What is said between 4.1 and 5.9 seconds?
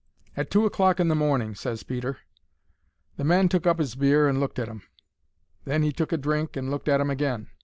and looked at 'em; then